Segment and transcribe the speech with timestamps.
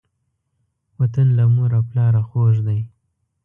[0.99, 2.79] وطن له مور او پلاره خوږ دی.